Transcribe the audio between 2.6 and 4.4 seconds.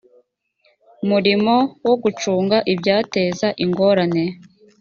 ibyateza ingorane